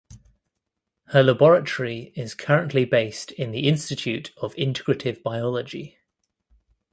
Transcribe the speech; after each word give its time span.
Her 1.09 1.21
laboratory 1.21 2.11
is 2.15 2.33
currently 2.33 2.85
based 2.85 3.31
in 3.33 3.51
the 3.51 3.67
Institute 3.67 4.31
of 4.37 4.55
Integrative 4.55 5.21
Biology. 5.21 5.99